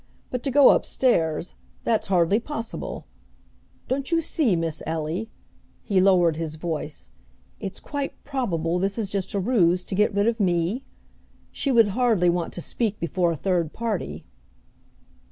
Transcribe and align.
But 0.31 0.41
to 0.41 0.49
go 0.49 0.69
up 0.69 0.83
stairs, 0.83 1.53
that's 1.83 2.07
hardly 2.07 2.39
possible! 2.39 3.05
Don't 3.87 4.11
you 4.11 4.19
see, 4.19 4.55
Miss 4.55 4.81
Ellie," 4.87 5.29
he 5.83 6.01
lowered 6.01 6.37
his 6.37 6.55
voice, 6.55 7.11
"it's 7.59 7.79
quite 7.79 8.13
probable 8.23 8.79
this 8.79 8.97
is 8.97 9.11
just 9.11 9.35
a 9.35 9.39
ruse 9.39 9.83
to 9.83 9.93
get 9.93 10.11
rid 10.15 10.25
of 10.25 10.39
me? 10.39 10.83
She 11.51 11.71
would 11.71 11.89
hardly 11.89 12.31
want 12.31 12.51
to 12.53 12.61
speak 12.61 12.99
before 12.99 13.31
a 13.31 13.35
third 13.35 13.73
party." 13.73 14.25